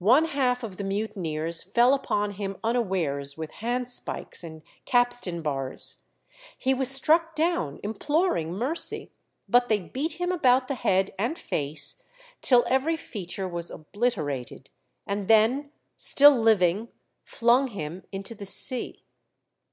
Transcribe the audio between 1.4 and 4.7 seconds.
fell upon him unawares with handspikes and